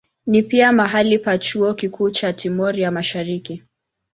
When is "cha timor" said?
2.11-2.79